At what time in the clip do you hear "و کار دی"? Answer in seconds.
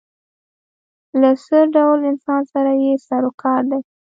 3.27-3.81